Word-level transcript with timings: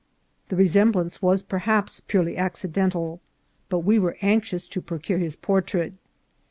The 0.49 0.55
resemblance 0.55 1.21
was 1.21 1.43
perhaps 1.43 1.99
purely 1.99 2.35
accidental, 2.35 3.21
but 3.69 3.81
we 3.81 3.99
were 3.99 4.17
anxious 4.23 4.65
to 4.65 4.81
pro 4.81 4.97
cure 4.97 5.19
his 5.19 5.35
portrait. 5.35 5.93